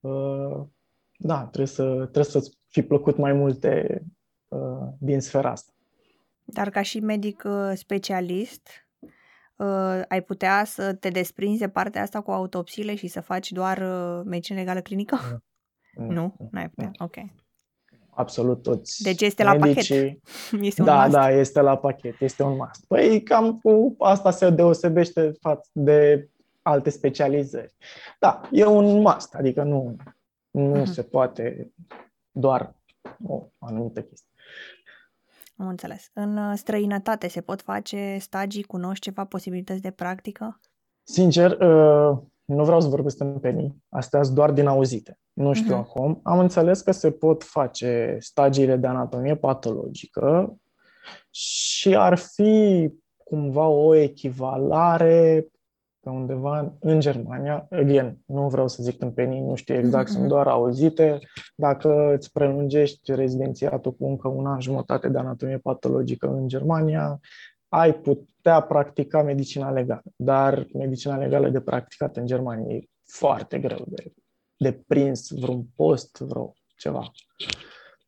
Uh, 0.00 0.60
da, 1.16 1.38
trebuie, 1.40 1.66
să, 1.66 1.82
trebuie 1.82 2.24
să-ți 2.24 2.58
fi 2.66 2.82
plăcut 2.82 3.16
mai 3.16 3.32
multe 3.32 4.02
uh, 4.48 4.88
din 4.98 5.20
sfera 5.20 5.50
asta. 5.50 5.72
Dar 6.44 6.70
ca 6.70 6.82
și 6.82 7.00
medic 7.00 7.44
specialist, 7.74 8.68
uh, 9.56 10.02
ai 10.08 10.22
putea 10.22 10.64
să 10.64 10.94
te 10.94 11.08
desprinzi 11.08 11.58
de 11.58 11.68
partea 11.68 12.02
asta 12.02 12.20
cu 12.20 12.30
autopsiile 12.30 12.94
și 12.94 13.06
să 13.06 13.20
faci 13.20 13.52
doar 13.52 13.78
uh, 13.78 14.22
medicină 14.24 14.58
legală 14.58 14.80
clinică? 14.80 15.42
Nu, 15.94 16.04
nu, 16.06 16.34
nu 16.50 16.58
ai 16.58 16.68
putea. 16.68 16.90
Ok. 16.98 17.16
Absolut 18.18 18.62
toți. 18.62 19.02
Deci 19.02 19.20
este 19.20 19.42
la 19.42 19.54
medicii... 19.54 19.96
pachet. 19.96 20.62
Este 20.68 20.80
un 20.80 20.86
da, 20.86 21.00
must. 21.00 21.12
da, 21.12 21.30
este 21.30 21.60
la 21.60 21.76
pachet, 21.76 22.20
este 22.20 22.42
un 22.42 22.56
must. 22.56 22.84
Păi 22.86 23.22
cam 23.22 23.58
cu 23.58 23.94
asta 23.98 24.30
se 24.30 24.50
deosebește 24.50 25.32
față 25.40 25.68
de 25.72 26.28
alte 26.62 26.90
specializări. 26.90 27.74
Da, 28.18 28.40
e 28.52 28.64
un 28.64 29.00
must, 29.00 29.34
adică 29.34 29.62
nu, 29.62 29.96
nu 30.50 30.82
uh-huh. 30.82 30.84
se 30.84 31.02
poate 31.02 31.72
doar 32.30 32.74
o 33.26 33.48
anumită 33.58 34.02
chestie. 34.02 34.32
Am 35.56 35.68
înțeles. 35.68 36.10
În 36.12 36.36
uh, 36.36 36.52
străinătate 36.56 37.28
se 37.28 37.40
pot 37.40 37.62
face 37.62 38.16
stagii, 38.20 38.62
cunoști 38.62 39.02
ceva 39.04 39.24
posibilități 39.24 39.82
de 39.82 39.90
practică? 39.90 40.60
Sincer, 41.02 41.50
uh, 41.50 42.18
nu 42.48 42.64
vreau 42.64 42.80
să 42.80 42.88
vorbesc 42.88 43.20
în 43.20 43.38
penii, 43.38 43.82
astea 43.88 44.22
sunt 44.22 44.36
doar 44.36 44.50
din 44.50 44.66
auzite. 44.66 45.18
Nu 45.32 45.52
știu 45.52 45.74
uh-huh. 45.74 45.78
acum. 45.78 46.20
Am 46.22 46.38
înțeles 46.38 46.80
că 46.80 46.92
se 46.92 47.10
pot 47.10 47.42
face 47.42 48.16
stagiile 48.20 48.76
de 48.76 48.86
anatomie 48.86 49.36
patologică 49.36 50.56
și 51.30 51.96
ar 51.96 52.18
fi 52.18 52.92
cumva 53.16 53.66
o 53.66 53.94
echivalare 53.94 55.46
pe 56.00 56.10
undeva 56.10 56.76
în 56.80 57.00
Germania. 57.00 57.66
Again, 57.70 58.18
nu 58.26 58.48
vreau 58.48 58.68
să 58.68 58.82
zic 58.82 58.98
tâmpenii, 58.98 59.40
nu 59.40 59.54
știu 59.54 59.74
exact, 59.74 60.08
mm-hmm. 60.08 60.12
sunt 60.12 60.28
doar 60.28 60.46
auzite. 60.46 61.18
Dacă 61.54 62.14
îți 62.16 62.32
prelungești 62.32 63.14
rezidențiatul 63.14 63.92
cu 63.92 64.06
încă 64.06 64.28
un 64.28 64.46
an 64.46 64.60
jumătate 64.60 65.08
de 65.08 65.18
anatomie 65.18 65.58
patologică 65.58 66.26
în 66.26 66.48
Germania, 66.48 67.20
ai 67.68 67.94
putea 67.94 68.60
practica 68.60 69.22
medicina 69.22 69.70
legală. 69.70 70.02
Dar 70.16 70.66
medicina 70.72 71.16
legală 71.16 71.48
de 71.48 71.60
practicat 71.60 72.16
în 72.16 72.26
Germania 72.26 72.74
e 72.74 72.88
foarte 73.04 73.58
greu 73.58 73.84
de, 73.86 74.12
de 74.56 74.72
prins 74.72 75.30
vreun 75.30 75.66
post, 75.76 76.18
vreo 76.18 76.52
ceva. 76.76 77.10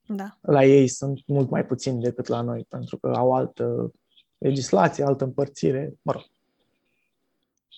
Da. 0.07 0.39
La 0.41 0.65
ei 0.65 0.89
sunt 0.89 1.21
mult 1.27 1.51
mai 1.51 1.67
puțini 1.67 2.03
decât 2.03 2.27
la 2.27 2.41
noi, 2.41 2.67
pentru 2.69 2.99
că 2.99 3.13
au 3.15 3.33
altă 3.33 3.93
legislație, 4.39 5.05
altă 5.05 5.25
împărțire, 5.25 5.95
mă 6.03 6.13
rog. 6.13 6.23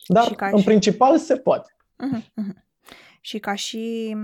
Dar, 0.07 0.25
și 0.25 0.35
în 0.39 0.59
și... 0.59 0.65
principal, 0.65 1.19
se 1.19 1.37
poate. 1.37 1.77
Uh-huh, 1.77 2.23
uh-huh. 2.23 2.63
Și 3.21 3.39
ca 3.39 3.55
și 3.55 4.17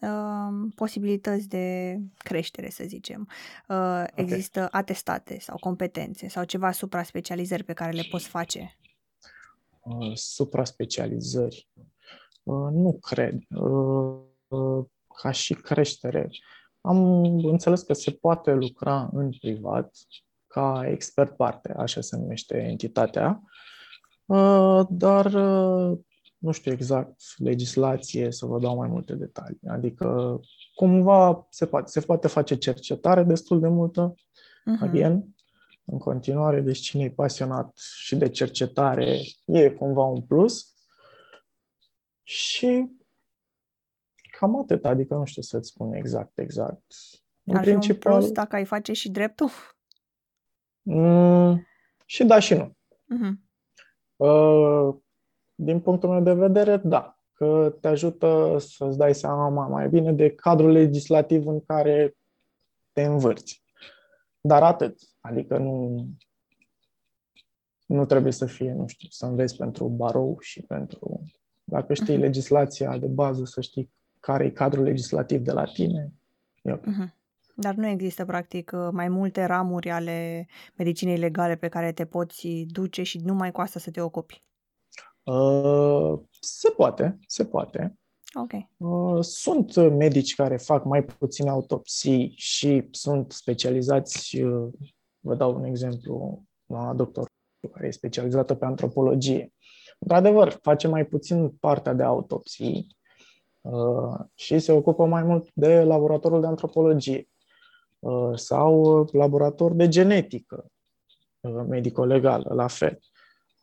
uh, 0.00 0.70
posibilități 0.74 1.48
de 1.48 1.98
creștere, 2.16 2.70
să 2.70 2.84
zicem. 2.86 3.28
Uh, 3.68 3.76
okay. 3.76 4.08
Există 4.14 4.68
atestate 4.70 5.38
sau 5.40 5.56
competențe 5.60 6.28
sau 6.28 6.44
ceva 6.44 6.72
supra-specializări 6.72 7.64
pe 7.64 7.72
care 7.72 7.92
le 7.92 8.06
poți 8.10 8.28
face? 8.28 8.76
Uh, 9.80 10.14
supra-specializări? 10.14 11.68
Uh, 12.42 12.68
nu 12.72 12.98
cred. 13.00 13.38
Uh, 13.50 14.18
uh, 14.48 14.84
ca 15.22 15.30
și 15.30 15.54
creștere. 15.54 16.30
Am 16.80 17.22
înțeles 17.44 17.82
că 17.82 17.92
se 17.92 18.10
poate 18.10 18.52
lucra 18.52 19.08
în 19.12 19.30
privat 19.40 19.96
ca 20.46 20.82
expert 20.86 21.36
parte, 21.36 21.74
așa 21.76 22.00
se 22.00 22.16
numește 22.16 22.56
entitatea, 22.56 23.42
Uh, 24.28 24.86
dar 24.88 25.24
uh, 25.34 25.98
nu 26.38 26.52
știu 26.52 26.72
exact 26.72 27.20
legislație 27.36 28.30
să 28.30 28.46
vă 28.46 28.58
dau 28.58 28.76
mai 28.76 28.88
multe 28.88 29.14
detalii. 29.14 29.60
Adică 29.66 30.40
cumva 30.74 31.46
se 31.50 31.66
poate, 31.66 31.90
se 31.90 32.00
poate 32.00 32.28
face 32.28 32.54
cercetare 32.56 33.22
destul 33.22 33.60
de 33.60 33.68
multă, 33.68 34.14
uh-huh. 34.14 34.80
again, 34.80 35.34
în 35.84 35.98
continuare, 35.98 36.60
deci 36.60 36.78
cine 36.78 37.04
e 37.04 37.10
pasionat 37.10 37.76
și 37.76 38.16
de 38.16 38.28
cercetare 38.28 39.20
e 39.44 39.70
cumva 39.70 40.02
un 40.02 40.22
plus. 40.22 40.72
Și 42.22 42.90
cam 44.38 44.58
atât, 44.58 44.84
adică 44.84 45.14
nu 45.14 45.24
știu 45.24 45.42
să-ți 45.42 45.68
spun 45.68 45.92
exact, 45.92 46.38
exact. 46.38 46.94
În 47.44 47.56
Ar 47.56 47.62
principal, 47.62 48.12
un 48.12 48.18
plus 48.18 48.32
dacă 48.32 48.56
ai 48.56 48.64
face 48.64 48.92
și 48.92 49.10
dreptul? 49.10 49.50
Mm, 50.82 51.66
și 52.06 52.24
da 52.24 52.38
și 52.38 52.54
nu. 52.54 52.76
Uh-huh. 52.88 53.46
Uh, 54.16 54.96
din 55.60 55.80
punctul 55.80 56.08
meu 56.08 56.22
de 56.22 56.32
vedere, 56.32 56.76
da, 56.76 57.18
că 57.32 57.76
te 57.80 57.88
ajută 57.88 58.56
să-ți 58.58 58.98
dai 58.98 59.14
seama 59.14 59.66
mai 59.66 59.88
bine 59.88 60.12
de 60.12 60.30
cadrul 60.30 60.70
legislativ 60.70 61.46
în 61.46 61.64
care 61.64 62.16
te 62.92 63.02
învârți. 63.02 63.62
Dar 64.40 64.62
atât. 64.62 64.98
Adică 65.20 65.58
nu, 65.58 66.06
nu 67.86 68.04
trebuie 68.04 68.32
să 68.32 68.46
fie, 68.46 68.72
nu 68.72 68.86
știu, 68.86 69.08
să 69.10 69.26
înveți 69.26 69.56
pentru 69.56 69.88
barou 69.88 70.36
și 70.40 70.62
pentru... 70.62 71.22
Dacă 71.64 71.94
știi 71.94 72.16
uh-huh. 72.16 72.20
legislația 72.20 72.98
de 72.98 73.06
bază, 73.06 73.44
să 73.44 73.60
știi 73.60 73.90
care 74.20 74.44
e 74.44 74.50
cadrul 74.50 74.84
legislativ 74.84 75.40
de 75.40 75.52
la 75.52 75.64
tine. 75.64 76.12
Uh-huh. 76.70 77.16
Dar 77.54 77.74
nu 77.74 77.86
există, 77.86 78.24
practic, 78.24 78.70
uh, 78.74 78.88
mai 78.92 79.08
multe 79.08 79.44
ramuri 79.44 79.90
ale 79.90 80.46
medicinei 80.76 81.16
legale 81.16 81.56
pe 81.56 81.68
care 81.68 81.92
te 81.92 82.04
poți 82.04 82.48
duce 82.66 83.02
și 83.02 83.20
numai 83.24 83.52
cu 83.52 83.60
asta 83.60 83.78
să 83.78 83.90
te 83.90 84.00
ocupi? 84.00 84.42
Uh, 85.28 86.20
se 86.40 86.70
poate, 86.76 87.18
se 87.26 87.44
poate. 87.44 87.98
Ok. 88.34 88.52
Uh, 88.76 89.24
sunt 89.24 89.76
medici 89.76 90.34
care 90.34 90.56
fac 90.56 90.84
mai 90.84 91.04
puține 91.04 91.48
autopsii 91.48 92.32
și 92.36 92.88
sunt 92.90 93.32
specializați, 93.32 94.40
uh, 94.40 94.72
vă 95.20 95.34
dau 95.34 95.54
un 95.54 95.64
exemplu, 95.64 96.42
la 96.66 96.92
doctor 96.94 97.28
care 97.72 97.86
e 97.86 97.90
specializată 97.90 98.54
pe 98.54 98.64
antropologie. 98.64 99.52
Într-adevăr, 99.98 100.58
face 100.62 100.88
mai 100.88 101.06
puțin 101.06 101.48
partea 101.48 101.92
de 101.92 102.02
autopsii 102.02 102.96
uh, 103.60 104.18
și 104.34 104.58
se 104.58 104.72
ocupă 104.72 105.06
mai 105.06 105.22
mult 105.22 105.50
de 105.54 105.82
laboratorul 105.82 106.40
de 106.40 106.46
antropologie. 106.46 107.28
Uh, 107.98 108.30
sau 108.34 109.04
laborator 109.12 109.72
de 109.72 109.88
genetică 109.88 110.66
uh, 111.40 111.64
medico-legală, 111.68 112.54
la 112.54 112.66
fel. 112.66 112.98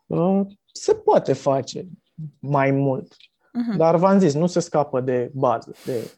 Uh, 0.05 0.41
se 0.71 0.95
poate 0.95 1.33
face 1.33 1.85
mai 2.39 2.71
mult. 2.71 3.13
Uh-huh. 3.13 3.77
Dar 3.77 3.95
v-am 3.95 4.19
zis, 4.19 4.33
nu 4.33 4.47
se 4.47 4.59
scapă 4.59 5.01
de 5.01 5.31
bază. 5.33 5.75
De... 5.85 6.12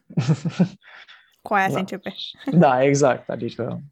Cu 1.42 1.54
aia 1.54 1.66
da. 1.68 1.72
se 1.72 1.78
începe. 1.78 2.14
Da, 2.52 2.84
exact. 2.84 3.28
Adică 3.28 3.82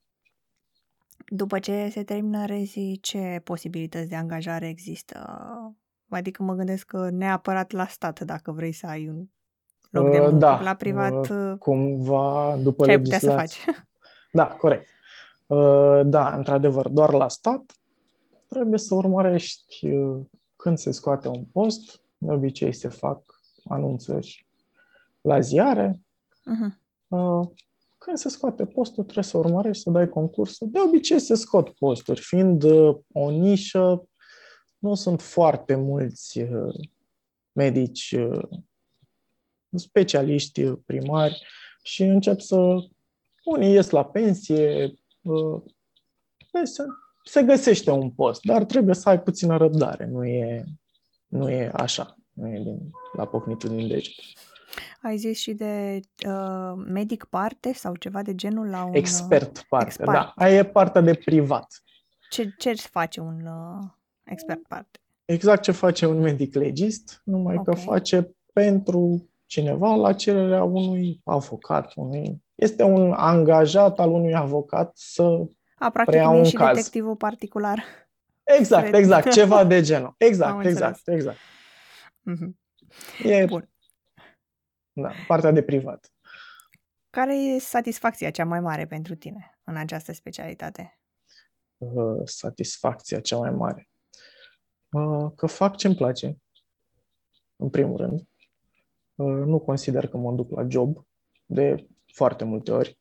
după 1.28 1.58
ce 1.58 1.88
se 1.90 2.02
termină 2.02 2.44
rezii, 2.44 2.98
ce 3.00 3.40
posibilități 3.44 4.08
de 4.08 4.16
angajare 4.16 4.68
există? 4.68 5.40
Adică 6.08 6.42
mă 6.42 6.54
gândesc 6.54 6.86
că 6.86 7.08
neapărat 7.10 7.70
la 7.70 7.86
stat, 7.86 8.20
dacă 8.20 8.52
vrei 8.52 8.72
să 8.72 8.86
ai 8.86 9.08
un 9.08 9.24
loc 9.90 10.10
de 10.10 10.18
muncă. 10.18 10.34
Da, 10.34 10.60
la 10.60 10.74
privat, 10.74 11.28
cumva, 11.58 12.56
după 12.62 12.84
ce 12.84 12.90
legislație... 12.90 13.28
ai 13.28 13.34
putea 13.34 13.48
să 13.48 13.72
faci? 13.72 13.76
Da, 14.32 14.46
corect. 14.46 14.88
Uh, 15.46 16.00
da, 16.04 16.34
într-adevăr, 16.36 16.88
doar 16.88 17.12
la 17.12 17.28
stat 17.28 17.62
trebuie 18.48 18.78
să 18.78 18.94
urmărești 18.94 19.86
uh, 19.86 20.24
când 20.56 20.78
se 20.78 20.90
scoate 20.90 21.28
un 21.28 21.44
post. 21.44 22.00
De 22.18 22.32
obicei 22.32 22.72
se 22.72 22.88
fac 22.88 23.40
anunțări 23.64 24.48
la 25.20 25.40
ziare. 25.40 26.00
Uh-huh. 26.30 26.84
Când 27.98 28.16
se 28.16 28.28
scoate 28.28 28.66
postul, 28.66 29.02
trebuie 29.02 29.24
să 29.24 29.38
urmărești, 29.38 29.82
să 29.82 29.90
dai 29.90 30.08
concursul. 30.08 30.70
De 30.70 30.80
obicei 30.80 31.18
se 31.18 31.34
scot 31.34 31.68
posturi, 31.68 32.20
fiind 32.20 32.64
o 33.12 33.30
nișă, 33.30 34.08
nu 34.78 34.94
sunt 34.94 35.22
foarte 35.22 35.74
mulți 35.74 36.40
uh, 36.40 36.74
medici 37.52 38.14
uh, 38.18 38.48
specialiști 39.76 40.70
primari 40.70 41.46
și 41.82 42.02
încep 42.02 42.40
să... 42.40 42.76
Unii 43.44 43.72
ies 43.72 43.90
la 43.90 44.04
pensie, 44.04 44.94
uh, 45.22 45.62
se, 46.64 46.84
se 47.28 47.42
găsește 47.42 47.90
un 47.90 48.10
post, 48.10 48.40
dar 48.42 48.64
trebuie 48.64 48.94
să 48.94 49.08
ai 49.08 49.20
puțină 49.20 49.56
răbdare. 49.56 50.06
Nu 50.06 50.24
e, 50.24 50.64
nu 51.26 51.50
e 51.50 51.70
așa, 51.74 52.16
nu 52.32 52.48
e 52.48 52.60
din, 52.62 52.90
la 53.12 53.26
pocnitul 53.26 53.68
din 53.68 53.88
deget. 53.88 54.12
Ai 55.02 55.16
zis 55.16 55.38
și 55.38 55.52
de 55.52 56.00
uh, 56.26 56.72
medic 56.86 57.24
parte 57.24 57.72
sau 57.72 57.96
ceva 57.96 58.22
de 58.22 58.34
genul 58.34 58.68
la 58.68 58.84
un... 58.84 58.94
Expert 58.94 59.64
parte, 59.68 59.86
expert. 59.86 60.10
da. 60.10 60.32
Aia 60.36 60.56
e 60.56 60.64
partea 60.64 61.00
de 61.00 61.14
privat. 61.14 61.82
Ce, 62.30 62.54
ce 62.58 62.74
face 62.74 63.20
un 63.20 63.46
uh, 63.46 63.84
expert 64.24 64.66
parte? 64.68 64.98
Exact 65.24 65.62
ce 65.62 65.72
face 65.72 66.06
un 66.06 66.20
medic 66.20 66.54
legist, 66.54 67.20
numai 67.24 67.56
okay. 67.56 67.74
că 67.74 67.80
face 67.80 68.36
pentru 68.52 69.30
cineva 69.46 69.94
la 69.94 70.12
cererea 70.12 70.64
unui 70.64 71.20
avocat. 71.24 71.92
Unui... 71.94 72.42
Este 72.54 72.82
un 72.82 73.12
angajat 73.12 73.98
al 73.98 74.10
unui 74.10 74.34
avocat 74.34 74.92
să 74.94 75.46
A, 75.78 75.90
practic 75.90 76.14
preia 76.14 76.28
un 76.28 76.44
și 76.44 76.56
caz. 76.56 76.76
detectivul 76.76 77.16
particular. 77.16 77.84
Exact, 78.44 78.94
exact, 78.94 79.32
ceva 79.32 79.64
de 79.64 79.80
genul. 79.80 80.14
Exact, 80.28 80.64
exact, 80.64 81.08
exact. 81.08 81.38
Mm-hmm. 82.30 82.50
E 83.22 83.44
Bun. 83.44 83.70
Da, 84.92 85.10
partea 85.26 85.50
de 85.50 85.62
privat. 85.62 86.12
Care 87.10 87.36
e 87.36 87.58
satisfacția 87.58 88.30
cea 88.30 88.44
mai 88.44 88.60
mare 88.60 88.86
pentru 88.86 89.14
tine 89.14 89.58
în 89.64 89.76
această 89.76 90.12
specialitate? 90.12 91.00
Uh, 91.76 92.20
satisfacția 92.24 93.20
cea 93.20 93.36
mai 93.36 93.50
mare. 93.50 93.88
Uh, 94.88 95.32
că 95.36 95.46
fac 95.46 95.76
ce-mi 95.76 95.94
place, 95.94 96.36
în 97.56 97.70
primul 97.70 97.96
rând. 97.96 98.20
Uh, 99.14 99.44
nu 99.46 99.60
consider 99.60 100.08
că 100.08 100.16
mă 100.16 100.32
duc 100.32 100.50
la 100.50 100.66
job 100.68 101.06
de 101.44 101.86
foarte 102.12 102.44
multe 102.44 102.72
ori. 102.72 102.98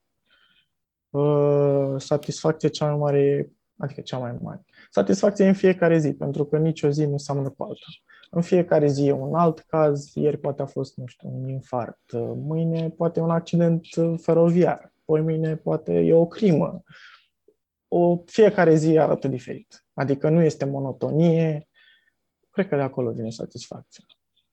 Uh, 1.16 1.96
satisfacția 1.98 2.70
cea 2.70 2.86
mai 2.86 2.98
mare, 2.98 3.52
adică 3.78 4.02
cea 4.02 4.18
mai 4.18 4.38
mare. 4.42 4.66
Satisfacția 4.90 5.48
în 5.48 5.54
fiecare 5.54 5.98
zi, 5.98 6.14
pentru 6.14 6.46
că 6.46 6.58
nicio 6.58 6.90
zi 6.90 7.06
nu 7.06 7.18
seamănă 7.18 7.50
cu 7.50 7.64
alta. 7.64 7.86
În 8.30 8.42
fiecare 8.42 8.88
zi 8.88 9.08
e 9.08 9.12
un 9.12 9.36
alt 9.36 9.60
caz, 9.60 10.14
ieri 10.14 10.38
poate 10.38 10.62
a 10.62 10.66
fost, 10.66 10.98
nu 10.98 11.06
știu, 11.06 11.30
un 11.34 11.50
infart, 11.50 12.00
mâine 12.36 12.90
poate 12.90 13.20
un 13.20 13.30
accident 13.30 13.86
feroviar, 14.18 14.94
poi 15.06 15.22
mâine 15.22 15.56
poate 15.56 15.94
e 15.94 16.14
o 16.14 16.26
crimă. 16.26 16.84
O, 17.88 18.18
fiecare 18.26 18.76
zi 18.76 18.98
arată 18.98 19.28
diferit. 19.28 19.86
Adică 19.94 20.30
nu 20.30 20.42
este 20.42 20.66
monotonie, 20.66 21.68
cred 22.50 22.68
că 22.68 22.76
de 22.76 22.82
acolo 22.82 23.12
vine 23.12 23.30
satisfacția. 23.30 24.04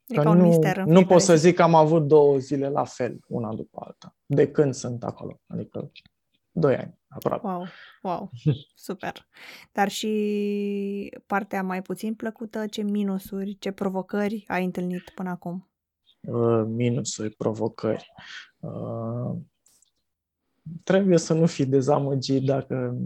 E 0.06 0.14
că 0.14 0.22
ca 0.22 0.32
nu, 0.32 0.58
nu 0.84 1.04
pot 1.04 1.20
să 1.20 1.36
zic 1.36 1.54
că 1.54 1.62
am 1.62 1.74
avut 1.74 2.06
două 2.06 2.38
zile 2.38 2.68
la 2.68 2.84
fel, 2.84 3.18
una 3.28 3.54
după 3.54 3.82
alta, 3.84 4.16
de 4.26 4.50
când 4.50 4.74
sunt 4.74 5.04
acolo. 5.04 5.40
Adică 5.46 5.90
doi 6.52 6.76
ani, 6.76 6.98
aproape. 7.08 7.46
Wow, 7.46 7.66
wow, 8.02 8.30
super. 8.74 9.26
Dar 9.72 9.88
și 9.88 11.18
partea 11.26 11.62
mai 11.62 11.82
puțin 11.82 12.14
plăcută, 12.14 12.66
ce 12.66 12.82
minusuri, 12.82 13.56
ce 13.58 13.70
provocări 13.70 14.44
ai 14.46 14.64
întâlnit 14.64 15.10
până 15.14 15.30
acum? 15.30 15.70
Uh, 16.20 16.64
minusuri, 16.66 17.34
provocări. 17.34 18.12
Uh, 18.58 19.36
trebuie 20.84 21.18
să 21.18 21.34
nu 21.34 21.46
fii 21.46 21.66
dezamăgit 21.66 22.44
dacă 22.44 22.96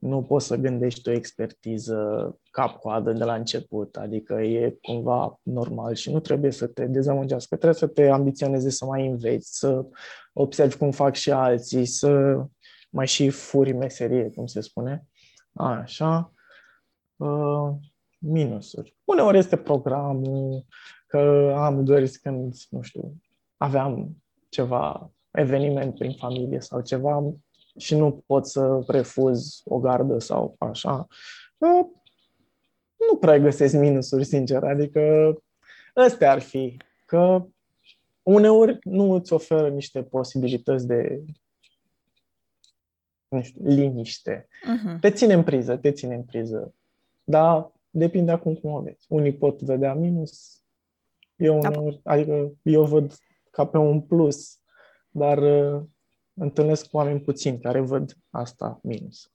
nu 0.00 0.22
poți 0.22 0.46
să 0.46 0.56
gândești 0.56 1.08
o 1.08 1.12
expertiză 1.12 2.38
cap-coadă 2.50 3.12
de 3.12 3.24
la 3.24 3.34
început, 3.34 3.96
adică 3.96 4.34
e 4.34 4.78
cumva 4.82 5.40
normal 5.42 5.94
și 5.94 6.12
nu 6.12 6.20
trebuie 6.20 6.50
să 6.50 6.66
te 6.66 6.86
dezamăgească, 6.86 7.56
trebuie 7.56 7.78
să 7.78 7.86
te 7.86 8.08
ambiționeze 8.08 8.70
să 8.70 8.84
mai 8.84 9.06
înveți, 9.06 9.58
să 9.58 9.84
observi 10.32 10.76
cum 10.76 10.90
fac 10.90 11.14
și 11.14 11.30
alții, 11.30 11.84
să 11.86 12.44
mai 12.94 13.06
și 13.06 13.30
furi 13.30 13.72
meserie, 13.72 14.30
cum 14.30 14.46
se 14.46 14.60
spune. 14.60 15.06
Așa. 15.52 16.32
Uh, 17.16 17.70
minusuri. 18.18 18.96
Uneori 19.04 19.38
este 19.38 19.56
programul, 19.56 20.64
că 21.06 21.52
am 21.56 21.84
dorit 21.84 22.16
când, 22.16 22.54
nu 22.70 22.82
știu, 22.82 23.20
aveam 23.56 24.22
ceva 24.48 25.10
eveniment 25.30 25.94
prin 25.94 26.12
familie 26.12 26.60
sau 26.60 26.80
ceva 26.80 27.32
și 27.78 27.96
nu 27.96 28.22
pot 28.26 28.46
să 28.46 28.84
refuz 28.86 29.60
o 29.64 29.78
gardă 29.78 30.18
sau 30.18 30.54
așa. 30.58 31.06
Uh, 31.58 31.86
nu 33.08 33.16
prea 33.20 33.38
găsesc 33.38 33.74
minusuri, 33.74 34.24
sincer, 34.24 34.62
adică 34.62 35.32
astea 35.94 36.30
ar 36.30 36.40
fi, 36.40 36.76
că 37.06 37.46
uneori 38.22 38.78
nu 38.82 39.12
îți 39.12 39.32
oferă 39.32 39.68
niște 39.68 40.02
posibilități 40.02 40.86
de 40.86 41.24
nu 43.28 43.42
știu, 43.42 43.60
liniște. 43.64 44.48
Uh-huh. 44.48 45.00
Te 45.00 45.10
ține 45.10 45.32
în 45.32 45.42
priză, 45.42 45.76
te 45.76 45.92
ține 45.92 46.14
în 46.14 46.22
priză. 46.22 46.74
Dar 47.24 47.72
depinde 47.90 48.30
acum 48.30 48.54
cum 48.54 48.72
o 48.72 48.80
vezi. 48.80 49.06
Unii 49.08 49.32
pot 49.32 49.62
vedea 49.62 49.94
minus, 49.94 50.62
eu 51.36 51.58
da. 51.58 51.68
uneori, 51.68 52.00
adică 52.04 52.52
eu 52.62 52.84
văd 52.84 53.18
ca 53.50 53.66
pe 53.66 53.78
un 53.78 54.00
plus, 54.00 54.58
dar 55.10 55.38
uh, 55.38 55.82
întâlnesc 56.34 56.86
oameni 56.92 57.20
puțini 57.20 57.60
care 57.60 57.80
văd 57.80 58.16
asta 58.30 58.78
minus. 58.82 59.32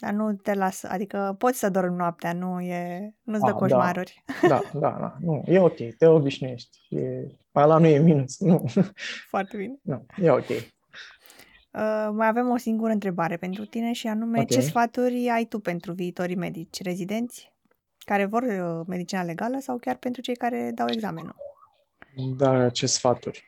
Dar 0.00 0.12
nu 0.12 0.32
te 0.32 0.54
lasă, 0.54 0.88
adică 0.90 1.34
poți 1.38 1.58
să 1.58 1.70
dormi 1.70 1.96
noaptea, 1.96 2.32
nu 2.32 2.60
e, 2.60 3.14
nu-ți 3.22 3.44
dă 3.44 3.50
A, 3.50 3.54
coșmaruri. 3.54 4.24
Da, 4.42 4.48
da, 4.48 4.78
da, 4.78 4.96
da, 5.00 5.16
nu, 5.20 5.42
e 5.46 5.58
ok, 5.58 5.76
te 5.98 6.06
obișnuiești. 6.06 6.78
E, 6.88 7.26
ala 7.52 7.78
nu 7.78 7.86
e 7.86 7.98
minus, 7.98 8.38
nu. 8.38 8.64
Foarte 9.28 9.56
bine. 9.56 9.78
Nu, 9.82 10.06
e 10.22 10.30
ok. 10.30 10.46
Uh, 11.72 12.08
mai 12.12 12.26
avem 12.26 12.50
o 12.50 12.56
singură 12.56 12.92
întrebare 12.92 13.36
pentru 13.36 13.64
tine 13.64 13.92
și 13.92 14.06
anume 14.06 14.40
okay. 14.40 14.56
ce 14.56 14.60
sfaturi 14.60 15.28
ai 15.28 15.44
tu 15.44 15.58
pentru 15.58 15.92
viitorii 15.92 16.36
medici 16.36 16.82
rezidenți 16.82 17.52
care 17.98 18.24
vor 18.24 18.42
uh, 18.42 18.86
medicina 18.86 19.22
legală 19.22 19.58
sau 19.60 19.78
chiar 19.78 19.96
pentru 19.96 20.20
cei 20.20 20.34
care 20.34 20.70
dau 20.74 20.86
examenul? 20.90 21.36
Da, 22.36 22.68
ce 22.68 22.86
sfaturi. 22.86 23.44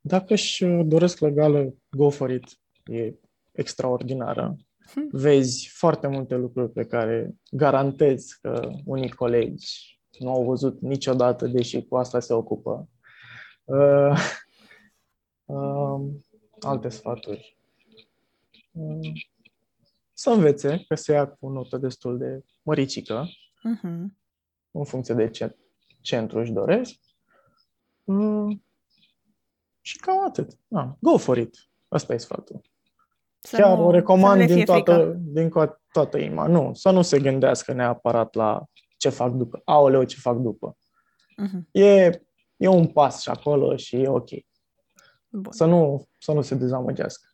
Dacă 0.00 0.32
își 0.32 0.64
uh, 0.64 0.80
doresc 0.86 1.18
legală, 1.18 1.74
go 1.90 2.10
for 2.10 2.30
it. 2.30 2.44
E 2.84 3.14
extraordinară. 3.52 4.56
Hmm. 4.92 5.08
Vezi 5.12 5.70
foarte 5.72 6.06
multe 6.06 6.34
lucruri 6.34 6.72
pe 6.72 6.84
care 6.84 7.34
garantez 7.50 8.38
că 8.40 8.70
unii 8.84 9.10
colegi 9.10 10.00
nu 10.18 10.30
au 10.30 10.44
văzut 10.44 10.80
niciodată, 10.80 11.46
deși 11.46 11.82
cu 11.82 11.96
asta 11.96 12.20
se 12.20 12.32
ocupă. 12.32 12.88
Uh, 13.64 14.18
uh, 15.44 16.00
alte 16.60 16.88
sfaturi. 16.88 17.56
Uh, 18.72 19.12
să 20.12 20.30
învețe 20.30 20.84
că 20.88 20.94
se 20.94 21.12
ia 21.12 21.26
cu 21.26 21.46
o 21.46 21.50
notă 21.50 21.76
destul 21.76 22.18
de 22.18 22.44
măricică, 22.62 23.24
uh-huh. 23.26 24.04
în 24.70 24.84
funcție 24.84 25.14
de 25.14 25.30
ce 25.30 25.56
centru 26.00 26.38
își 26.38 26.52
doresc. 26.52 26.94
Uh, 28.04 28.56
și 29.80 29.96
cam 29.96 30.24
atât. 30.24 30.58
Ah, 30.70 30.88
go 31.00 31.16
for 31.18 31.36
it. 31.36 31.56
Asta 31.88 32.14
e 32.14 32.16
sfatul. 32.16 32.60
Să 33.38 33.56
Chiar 33.56 33.76
nu, 33.76 33.86
o 33.86 33.90
recomand 33.90 34.46
din 34.46 34.64
toată, 34.64 35.16
din 35.18 35.50
toată 35.92 36.18
inima. 36.18 36.46
Nu, 36.46 36.74
să 36.74 36.90
nu 36.90 37.02
se 37.02 37.20
gândească 37.20 37.72
neapărat 37.72 38.34
la 38.34 38.64
ce 38.96 39.08
fac 39.08 39.32
după. 39.32 39.60
Aoleu, 39.64 40.04
ce 40.04 40.16
fac 40.16 40.36
după. 40.36 40.76
Uh-huh. 41.42 41.70
E, 41.70 42.10
e 42.56 42.68
un 42.68 42.86
pas 42.86 43.20
și 43.20 43.28
acolo 43.28 43.76
și 43.76 43.96
e 43.96 44.08
ok. 44.08 44.28
Bun. 45.28 45.52
Să 45.52 45.64
nu, 45.64 46.08
să 46.18 46.32
nu 46.32 46.42
se 46.42 46.54
dezamăgească. 46.54 47.26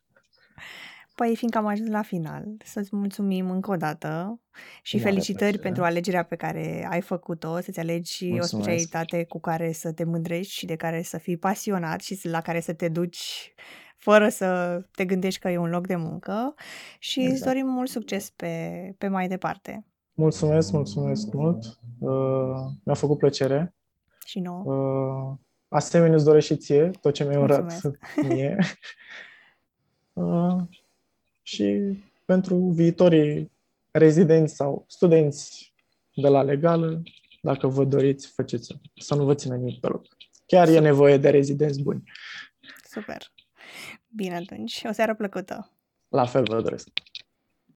Păi, 1.19 1.35
fiindcă 1.35 1.57
am 1.59 1.65
ajuns 1.65 1.89
la 1.89 2.01
final, 2.01 2.43
să-ți 2.63 2.95
mulțumim 2.95 3.49
încă 3.49 3.71
o 3.71 3.75
dată 3.75 4.39
și 4.81 4.95
Mare 4.95 5.09
felicitări 5.09 5.39
plăcere. 5.49 5.63
pentru 5.63 5.83
alegerea 5.83 6.23
pe 6.23 6.35
care 6.35 6.87
ai 6.89 7.01
făcut-o, 7.01 7.59
să-ți 7.61 7.79
alegi 7.79 8.29
Mulțumesc. 8.29 8.53
o 8.53 8.57
specialitate 8.57 9.23
cu 9.23 9.39
care 9.39 9.71
să 9.71 9.91
te 9.91 10.03
mândrești 10.03 10.51
și 10.53 10.65
de 10.65 10.75
care 10.75 11.01
să 11.01 11.17
fii 11.17 11.37
pasionat 11.37 11.99
și 12.01 12.27
la 12.27 12.41
care 12.41 12.59
să 12.59 12.73
te 12.73 12.87
duci 12.89 13.53
fără 13.97 14.29
să 14.29 14.81
te 14.91 15.05
gândești 15.05 15.39
că 15.39 15.49
e 15.49 15.57
un 15.57 15.69
loc 15.69 15.87
de 15.87 15.95
muncă 15.95 16.53
și 16.99 17.19
exact. 17.19 17.35
îți 17.37 17.45
dorim 17.45 17.67
mult 17.67 17.89
succes 17.89 18.29
pe, 18.29 18.69
pe 18.97 19.07
mai 19.07 19.27
departe. 19.27 19.85
Mulțumesc, 20.13 20.71
mulțumesc 20.71 21.33
mult. 21.33 21.79
Uh, 21.99 22.09
mi-a 22.83 22.95
făcut 22.95 23.17
plăcere. 23.17 23.75
Și 24.25 24.39
nouă. 24.39 24.73
Uh, 24.73 25.37
asemenea 25.67 26.15
îți 26.15 26.25
doresc 26.25 26.45
și 26.45 26.57
ție 26.57 26.89
tot 27.01 27.13
ce 27.13 27.23
mi-ai 27.23 27.41
urat 27.41 27.81
mie. 28.27 28.57
uh, 30.13 30.55
și 31.49 31.97
pentru 32.25 32.55
viitorii 32.55 33.51
rezidenți 33.91 34.55
sau 34.55 34.85
studenți 34.87 35.73
de 36.13 36.27
la 36.27 36.41
legală, 36.41 37.01
dacă 37.41 37.67
vă 37.67 37.85
doriți, 37.85 38.27
faceți 38.27 38.79
să 38.95 39.15
nu 39.15 39.23
vă 39.23 39.33
țină 39.33 39.55
nimic 39.55 39.79
pe 39.79 39.87
loc. 39.87 40.05
Chiar 40.45 40.67
Super. 40.67 40.81
e 40.81 40.85
nevoie 40.85 41.17
de 41.17 41.29
rezidenți 41.29 41.81
buni. 41.81 42.03
Super. 42.83 43.31
Bine 44.07 44.35
atunci, 44.35 44.81
o 44.89 44.91
seară 44.91 45.15
plăcută. 45.15 45.71
La 46.07 46.25
fel 46.25 46.43
vă 46.43 46.61
doresc. 46.61 46.87